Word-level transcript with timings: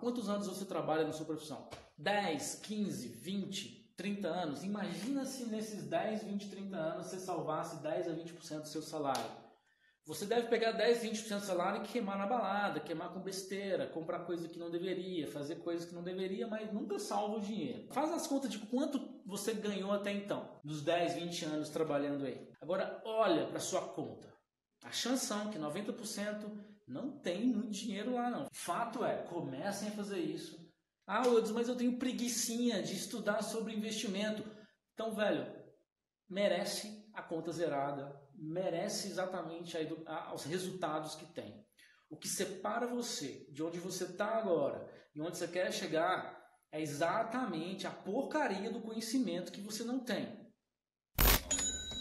quantos 0.00 0.28
anos 0.28 0.48
você 0.48 0.64
trabalha 0.64 1.04
na 1.04 1.12
sua 1.12 1.26
profissão? 1.26 1.68
10, 1.98 2.60
15, 2.62 3.08
20, 3.08 3.92
30 3.96 4.28
anos? 4.28 4.64
Imagina 4.64 5.24
se 5.26 5.44
nesses 5.44 5.84
10, 5.84 6.24
20, 6.24 6.48
30 6.48 6.76
anos 6.76 7.06
você 7.06 7.18
salvasse 7.18 7.82
10 7.82 8.08
a 8.08 8.12
20% 8.12 8.62
do 8.62 8.68
seu 8.68 8.82
salário. 8.82 9.40
Você 10.06 10.24
deve 10.24 10.48
pegar 10.48 10.72
10, 10.72 11.04
20% 11.04 11.40
do 11.40 11.44
salário 11.44 11.84
e 11.84 11.86
queimar 11.86 12.18
na 12.18 12.26
balada, 12.26 12.80
queimar 12.80 13.12
com 13.12 13.20
besteira, 13.20 13.86
comprar 13.86 14.20
coisa 14.20 14.48
que 14.48 14.58
não 14.58 14.70
deveria, 14.70 15.28
fazer 15.28 15.56
coisas 15.56 15.86
que 15.86 15.94
não 15.94 16.02
deveria, 16.02 16.48
mas 16.48 16.72
nunca 16.72 16.98
salva 16.98 17.36
o 17.36 17.40
dinheiro. 17.40 17.86
Faz 17.92 18.10
as 18.10 18.26
contas 18.26 18.50
de 18.50 18.58
quanto 18.58 19.00
você 19.24 19.52
ganhou 19.52 19.92
até 19.92 20.10
então, 20.10 20.48
dos 20.64 20.82
10, 20.82 21.14
20 21.14 21.44
anos 21.44 21.68
trabalhando 21.68 22.24
aí. 22.24 22.48
Agora 22.60 23.00
olha 23.04 23.46
para 23.46 23.60
sua 23.60 23.82
conta. 23.82 24.26
A 24.82 24.90
chanção 24.90 25.50
que 25.50 25.58
90% 25.58 26.50
não 26.86 27.18
tem 27.18 27.46
muito 27.46 27.70
dinheiro 27.70 28.14
lá 28.14 28.30
não. 28.30 28.48
Fato 28.52 29.04
é, 29.04 29.22
comecem 29.22 29.88
a 29.88 29.92
fazer 29.92 30.18
isso. 30.18 30.58
Ah, 31.06 31.24
Eudes, 31.26 31.50
mas 31.50 31.68
eu 31.68 31.76
tenho 31.76 31.98
preguiçinha 31.98 32.82
de 32.82 32.94
estudar 32.94 33.42
sobre 33.42 33.74
investimento. 33.74 34.44
Então, 34.94 35.14
velho, 35.14 35.46
merece 36.28 37.08
a 37.12 37.22
conta 37.22 37.52
zerada, 37.52 38.20
merece 38.34 39.08
exatamente 39.08 39.76
a, 39.76 39.80
a, 40.12 40.34
os 40.34 40.44
resultados 40.44 41.14
que 41.14 41.26
tem. 41.26 41.64
O 42.08 42.16
que 42.16 42.28
separa 42.28 42.86
você 42.86 43.46
de 43.50 43.62
onde 43.62 43.78
você 43.78 44.04
está 44.04 44.36
agora 44.36 44.88
e 45.14 45.20
onde 45.20 45.36
você 45.36 45.46
quer 45.46 45.72
chegar 45.72 46.40
é 46.72 46.80
exatamente 46.80 47.86
a 47.86 47.90
porcaria 47.90 48.70
do 48.70 48.80
conhecimento 48.80 49.52
que 49.52 49.60
você 49.60 49.82
não 49.84 50.00
tem. 50.00 50.49